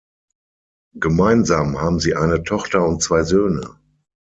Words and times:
Gemeinsam 0.97 1.79
haben 1.79 1.99
sie 1.99 2.15
eine 2.15 2.41
Tochter 2.43 2.83
und 2.87 3.03
zwei 3.03 3.21
Söhne. 3.21 3.77